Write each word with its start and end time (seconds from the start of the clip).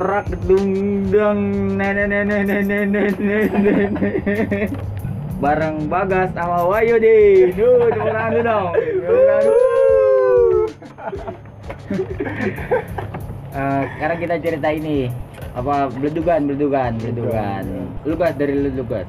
prak 0.00 0.32
dungdang 0.48 1.40
nenek 1.76 2.08
nenek 2.08 2.40
nenek 2.48 2.88
nenek 2.88 3.52
nenek 3.52 4.68
bareng 5.36 5.92
Bagas 5.92 6.32
sama 6.32 6.64
Wayu 6.64 6.96
deh 6.96 7.52
Duh, 7.52 7.92
tepuk 7.92 8.08
tangan 8.08 8.32
dulu 8.32 8.40
dong 8.40 8.66
Tepuk 8.72 9.20
tangan 9.20 9.40
dulu. 9.44 9.60
Eh, 13.50 13.82
sekarang 13.92 14.18
kita 14.18 14.34
cerita 14.38 14.68
ini 14.70 15.12
apa 15.50 15.90
beledugan 15.90 16.46
beledugan 16.46 16.94
beledugan 16.96 17.64
lu 18.06 18.14
gas 18.14 18.32
dari 18.38 18.54
lu 18.54 18.70
lu 18.70 18.84
gas 18.86 19.04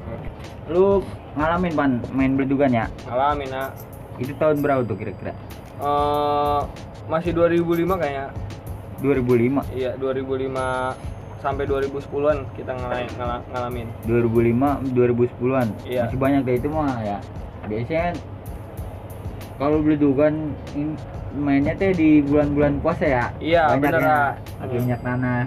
lu 0.66 0.98
ngalamin 1.32 1.72
pan 1.72 1.90
main 2.10 2.34
beledugan 2.34 2.68
ya 2.68 2.84
Ngalamin 3.06 3.48
nak. 3.48 3.70
itu 4.18 4.34
tahun 4.36 4.60
berapa 4.60 4.84
tuh 4.84 4.98
kira-kira 4.98 5.32
Eh, 5.78 6.60
masih 7.08 7.34
2005 7.34 7.64
kayaknya. 7.96 8.30
2005 9.02 9.62
Iya, 9.72 9.96
2005 9.96 10.94
sampai 11.38 11.66
2010-an 11.66 12.46
kita 12.54 12.72
ngala- 12.72 13.12
ngala- 13.12 13.44
ngalamin. 13.50 13.88
2005 14.04 14.78
2010-an 14.88 15.68
Iya. 15.82 16.06
masih 16.06 16.16
banyak 16.16 16.40
deh 16.42 16.54
itu 16.56 16.68
mah 16.68 16.98
ya 16.98 17.18
biasanya 17.62 18.18
kalau 19.54 19.78
beledugan 19.78 20.50
in- 20.72 20.96
mainnya 21.32 21.72
teh 21.72 21.90
di 21.90 22.20
bulan-bulan 22.20 22.78
puasa 22.78 23.04
ya 23.04 23.24
Iya, 23.38 23.62
Banyak 23.70 23.80
bener, 23.80 24.00
ya. 24.00 24.08
ah. 24.08 24.30
pakai 24.60 24.76
minyak 24.78 25.00
tanah 25.02 25.42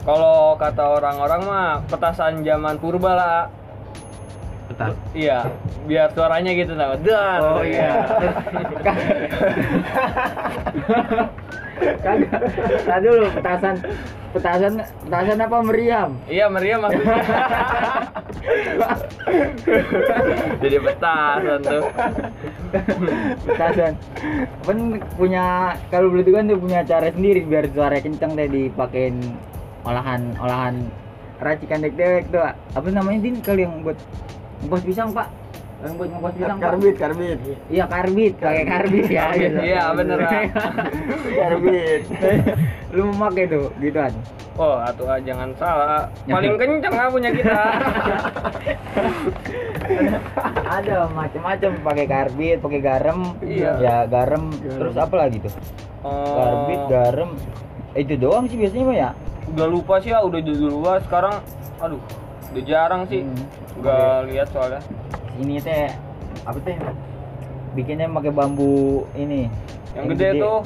Kalau 0.00 0.56
kata 0.56 0.84
orang-orang 0.90 1.40
mah 1.44 1.84
petasan 1.84 2.40
zaman 2.40 2.78
purba 2.78 3.12
lah. 3.12 3.50
Petas. 4.66 4.96
Iya, 5.12 5.44
biar 5.84 6.08
suaranya 6.10 6.50
gitu. 6.50 6.72
Dan. 6.72 7.38
oh 7.42 7.60
iya 7.60 8.08
kagak 12.02 12.40
Nah 12.86 12.98
dulu 13.00 13.26
petasan 13.38 13.76
petasan 14.28 14.84
petasan 15.08 15.40
apa 15.40 15.56
meriam? 15.64 16.12
Iya, 16.28 16.52
meriam 16.52 16.84
maksudnya. 16.84 17.16
Jadi 20.62 20.76
petasan 20.84 21.60
tuh. 21.64 21.82
petasan. 23.48 23.92
Kan 24.68 24.78
punya 25.16 25.72
kalau 25.88 26.12
beledugan 26.12 26.50
tuh 26.50 26.60
punya 26.60 26.84
cara 26.84 27.08
sendiri 27.08 27.40
biar 27.48 27.72
suara 27.72 27.96
kencang 28.04 28.36
deh 28.36 28.48
dipakein 28.48 29.16
olahan 29.88 30.36
olahan 30.42 30.74
racikan 31.40 31.80
dek-dek 31.80 32.28
tuh 32.28 32.44
apa 32.44 32.88
namanya 32.92 33.24
din? 33.24 33.40
Kalau 33.40 33.60
yang 33.64 33.80
buat 33.80 33.96
ngkos 34.68 34.84
pisang 34.84 35.14
pak 35.14 35.28
yang 35.78 35.94
buat 35.94 36.34
karbit 36.58 36.96
karbit 36.98 37.38
iya 37.70 37.84
karbit 37.86 38.34
pakai 38.42 38.64
karbit 38.66 39.06
ya 39.06 39.30
gitu. 39.30 39.58
Iya, 39.62 39.82
bener, 39.94 40.18
karbit 41.40 42.02
lu 42.98 43.14
mau 43.14 43.30
pakai 43.30 43.44
tuh 43.46 43.70
gituan 43.78 44.12
Oh, 44.58 44.74
atuh 44.74 45.06
ah, 45.06 45.22
jangan 45.22 45.54
salah. 45.54 46.10
Paling 46.26 46.58
kencang 46.58 46.90
ah 46.98 47.06
punya 47.06 47.30
kita. 47.30 47.54
ada 50.82 51.06
macam-macam 51.14 51.70
pakai 51.86 52.06
karbit 52.10 52.58
pakai 52.58 52.80
garam 52.82 53.38
Iya. 53.38 53.72
ya 53.78 53.96
garam 54.10 54.50
terus 54.58 54.98
apa 54.98 55.14
lagi 55.14 55.38
tuh 55.46 55.54
Oh, 56.02 56.34
karbit 56.34 56.82
garam 56.90 57.30
Eh, 57.94 58.02
itu 58.02 58.18
doang 58.18 58.50
sih 58.50 58.58
biasanya 58.58 58.82
mah 58.82 58.96
ya 58.98 59.10
udah 59.48 59.66
lupa 59.66 59.94
sih 60.02 60.12
ya, 60.12 60.20
udah 60.20 60.40
dulu 60.44 60.64
lupa 60.80 61.00
sekarang. 61.08 61.34
Aduh, 61.80 62.00
udah 62.52 62.62
jarang 62.68 63.02
sih. 63.08 63.24
Hmm. 63.24 63.44
Gak 63.80 64.28
lihat 64.28 64.48
soalnya. 64.52 64.80
Ini 65.38 65.58
teh 65.58 65.88
apa 66.42 66.58
teh 66.60 66.74
bikinnya 67.72 68.06
pakai 68.08 68.30
bambu 68.30 68.74
ini 69.14 69.46
Yang 69.92 70.04
gede 70.12 70.28
tuh 70.38 70.58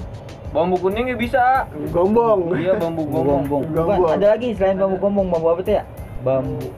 bambu 0.50 0.76
kuning 0.78 1.06
ya 1.06 1.16
bisa. 1.16 1.44
gombong 1.88 2.52
Iya, 2.54 2.76
bambu 2.76 3.04
gombong 3.04 3.44
gombong. 3.44 3.62
bukan 3.66 3.84
Gombong. 3.98 4.10
ada 4.12 4.26
lagi 4.30 4.52
selain 4.52 4.76
bambu 4.76 4.96
gombong 4.98 5.28
bambu 5.28 5.48
apa 5.50 5.62
teh 5.62 5.76
ya 5.76 5.84
bambu 6.20 6.68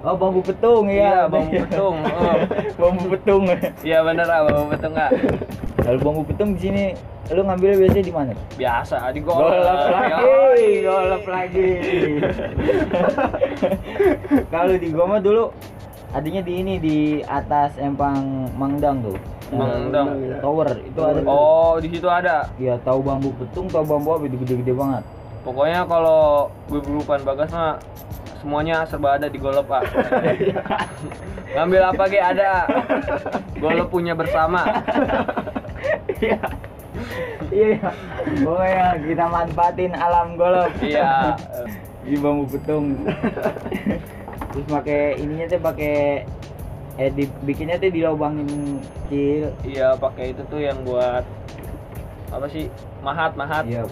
oh 0.00 0.14
bambu 0.16 0.40
petung 0.40 0.84
Iya, 0.86 1.02
ya 1.02 1.16
bambu 1.26 1.52
petung. 1.60 1.96
Oh. 2.10 2.36
bambu 2.78 3.04
petung 3.10 3.42
Iya 3.80 3.98
bener 4.00 4.26
ah, 4.26 4.40
bambu 4.44 4.64
petung 4.70 4.94
ah. 4.94 5.10
kalau 5.78 5.98
bambu 6.00 6.22
petung 6.24 6.50
di 6.54 6.60
sini 6.60 6.84
lu 7.30 7.42
ngambilnya 7.42 7.78
biasanya 7.78 8.02
di 8.02 8.10
mana 8.10 8.32
Biasa 8.52 8.96
di 9.10 9.20
golap 9.20 9.54
golap. 9.54 9.86
lagi 9.88 10.66
golap 10.82 11.24
lagi 11.24 11.68
kalau 14.52 14.74
di 14.74 14.88
gua 14.88 15.04
mah 15.08 15.20
dulu 15.20 15.44
adanya 16.10 16.42
di 16.42 16.52
ini 16.56 16.74
di 16.76 16.98
atas 17.22 17.74
empang 17.76 18.18
mangdang 18.54 18.98
tuh 19.00 19.18
Mangdang. 19.50 20.38
tower 20.38 20.78
itu 20.78 21.00
ada 21.00 21.18
tuh. 21.18 21.26
Oh, 21.26 21.74
di 21.76 21.88
situ 21.88 22.06
ada. 22.06 22.46
ya 22.56 22.78
tahu 22.80 22.98
bambu 23.00 23.34
petung 23.34 23.66
tahu 23.66 23.82
bambu 23.84 24.14
apa 24.14 24.26
gede-gede 24.26 24.70
banget 24.70 25.02
Pokoknya 25.40 25.82
kalau 25.84 26.46
gue 26.68 26.78
berupan 26.78 27.24
bagas 27.24 27.48
mah 27.50 27.80
semuanya 28.36 28.84
serba 28.84 29.16
ada 29.16 29.24
di 29.24 29.36
golep 29.36 29.64
pak. 29.64 29.88
Ngambil 31.56 31.82
apa 31.86 32.02
ge 32.06 32.20
ada. 32.20 32.52
Golep 33.56 33.88
punya 33.88 34.12
bersama. 34.12 34.60
iya 36.20 36.36
iya 37.50 37.80
pokoknya 38.38 38.86
kita 39.00 39.24
manfaatin 39.26 39.92
alam 39.92 40.36
golok 40.36 40.68
Iya. 40.78 41.34
di 42.02 42.14
bambu 42.14 42.44
petung 42.46 43.00
terus 44.50 44.66
pakai 44.66 45.16
ininya 45.22 45.46
tuh 45.46 45.60
pakai 45.62 46.26
eh 47.00 47.10
dibikinnya 47.14 47.80
tuh 47.80 47.88
dilobangin 47.88 48.82
kecil. 49.08 49.54
Iya 49.64 49.96
pakai 49.96 50.36
itu 50.36 50.42
tuh 50.50 50.60
yang 50.60 50.82
buat 50.84 51.24
apa 52.30 52.46
sih 52.50 52.66
mahat 53.00 53.34
mahat. 53.38 53.64
Iya 53.64 53.86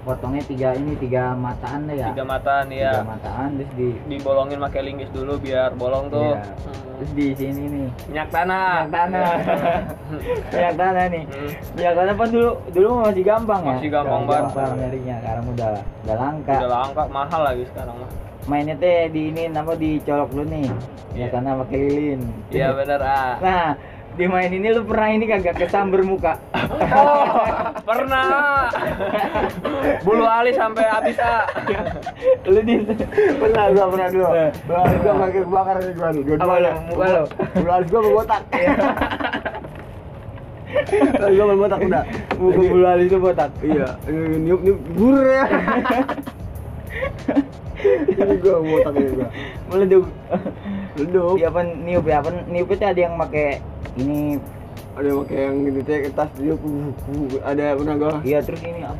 potongnya 0.00 0.42
tiga 0.48 0.68
ini 0.74 0.92
tiga 0.96 1.36
mataan 1.36 1.86
deh 1.86 1.96
ya. 2.00 2.06
Tiga 2.12 2.24
mataan 2.24 2.64
tiga 2.72 2.80
ya 2.80 2.92
mataan 3.04 3.48
terus 3.60 3.70
di 3.76 3.88
dibolongin 4.08 4.58
pakai 4.60 4.80
linggis 4.84 5.10
dulu 5.12 5.36
biar 5.36 5.76
bolong 5.76 6.08
tuh. 6.08 6.34
Iya. 6.36 6.42
Hmm. 6.42 6.96
terus 7.00 7.12
di 7.16 7.26
sini 7.32 7.62
nih. 7.68 7.88
Minyak 8.12 8.28
tanah. 8.28 8.72
Minyak 8.84 8.92
tanah. 8.92 9.32
Minyak 10.52 10.74
tanah 10.76 11.04
nih. 11.08 11.24
Hmm. 11.24 11.50
minyak 11.76 11.94
tanah 11.96 12.12
kan 12.16 12.28
dulu 12.28 12.50
dulu 12.72 12.88
masih 13.04 13.24
gampang 13.24 13.60
ya? 13.62 13.76
Masih 13.76 13.90
gampang 13.92 14.22
banget. 14.24 14.42
gampang 14.52 14.70
nyarinya 14.78 15.16
sekarang 15.20 15.44
udah 15.52 15.70
udah 16.04 16.16
langka. 16.16 16.52
Udah 16.56 16.70
langka 16.70 17.02
mahal 17.08 17.40
lagi 17.44 17.64
sekarang 17.72 17.96
mah. 18.00 18.10
Mainnya 18.48 18.74
teh 18.80 19.12
di 19.12 19.30
ini 19.30 19.42
apa 19.52 19.72
dicolok 19.76 20.28
dulu 20.32 20.44
nih. 20.48 20.68
Minyak 21.12 21.28
Iya. 21.30 21.34
tanah 21.34 21.52
pakai 21.64 21.78
lilin. 21.78 22.20
Iya 22.50 22.68
bener 22.76 23.00
ah. 23.02 23.34
Nah 23.40 23.68
di 24.10 24.26
main 24.26 24.50
ini 24.50 24.68
lu 24.74 24.82
pernah 24.82 25.08
ini 25.14 25.24
kagak 25.24 25.56
kesamber 25.56 26.02
muka 26.02 26.34
oh 26.80 27.24
pernah. 27.84 28.68
Bulu 30.00 30.24
alis 30.24 30.56
sampai 30.56 30.84
habis 30.88 31.16
ah 31.20 31.44
lu 32.48 32.60
di 32.64 32.80
pernah 33.36 33.64
gua 33.72 33.86
pernah 33.92 34.08
dulu. 34.08 34.28
Eh. 34.32 34.50
Bulu 34.64 34.78
alis 34.80 34.98
gua 35.04 35.14
pakai 35.20 35.40
kebakaran 35.44 35.82
nih 35.84 35.94
gua 35.94 36.08
nih. 36.12 36.22
Dua 36.24 36.36
Apa 36.40 36.54
lu? 36.56 36.72
Bulu 37.60 37.70
alis 37.70 37.88
gua 37.92 38.00
berbotak 38.00 38.42
Bulu 41.20 41.24
alis 41.24 41.36
gua 41.36 41.46
berbotak 41.52 41.78
udah. 41.84 42.04
Muka 42.40 42.60
bulu 42.64 42.86
alis 42.88 43.04
itu 43.10 43.18
botak? 43.20 43.50
Iya. 43.60 43.88
Niup 44.40 44.60
niup. 44.64 44.78
Gur 44.96 45.16
ya. 45.20 45.44
Ini 48.08 48.34
gua 48.40 48.58
botak 48.64 48.92
ini 48.96 49.10
gua. 49.16 49.28
Meleduk. 49.68 50.04
Leduk 50.98 51.38
Iya 51.38 51.48
apa 51.54 51.60
niup 51.64 52.04
ya? 52.08 52.16
Apa 52.18 52.30
niup 52.50 52.68
itu 52.72 52.84
ada 52.84 53.00
yang 53.00 53.14
pakai 53.14 53.62
ini 53.98 54.38
ada 54.90 55.06
yang 55.06 55.18
pakai 55.22 55.38
yang 55.38 55.56
gitu 55.64 55.80
teh 55.82 55.98
kertas 56.04 56.30
niup 56.36 56.60
ada 57.42 57.64
pernah 57.74 57.94
gua 57.94 58.14
iya 58.22 58.38
terus 58.42 58.60
ini 58.60 58.82
apa? 58.82 58.98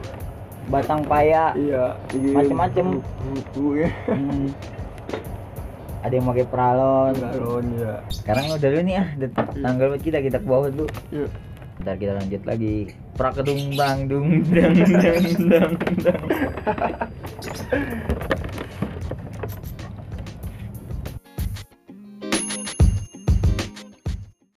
Batang 0.70 1.02
paya. 1.02 1.50
Iya 1.58 1.98
Macem-macem. 2.30 3.02
ya. 3.74 3.90
Hmm. 4.06 4.54
ada 6.00 6.12
yang 6.14 6.26
pakai 6.30 6.46
pralon 6.46 7.12
galon 7.12 7.66
ya 7.76 7.94
sekarang 8.08 8.54
udah 8.54 8.68
dulu 8.70 8.82
nih 8.86 8.96
ah. 8.96 9.06
Udah 9.18 9.28
tanggal 9.58 9.86
buat 9.90 10.02
kita 10.02 10.18
kita 10.22 10.38
ke 10.38 10.46
bawah 10.46 10.68
dulu. 10.70 10.86
Iya. 11.10 11.26
ntar 11.80 11.96
kita 11.96 12.12
lanjut 12.12 12.42
lagi. 12.44 12.92
Prakedung 13.16 13.72
bang 13.72 13.98
dung 14.06 14.28
dang 14.48 14.74
dang 14.78 15.24
dang 15.48 15.72
dang 16.00 16.22